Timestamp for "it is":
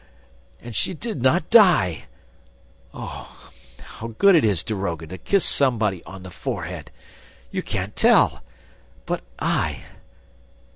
4.33-4.63